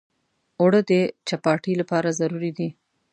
اوړه 0.59 0.81
د 0.89 0.91
چپاتي 1.27 1.73
لپاره 1.81 2.09
ضروري 2.19 2.51
دي 2.57 2.69